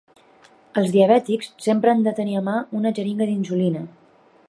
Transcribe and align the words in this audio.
Els 0.81 0.93
diabètics 0.95 1.51
sempre 1.65 1.93
han 1.93 2.03
de 2.09 2.17
tenir 2.23 2.41
a 2.41 2.43
mà 2.51 2.57
una 2.81 2.97
xeringa 3.01 3.33
d'insulina. 3.33 3.87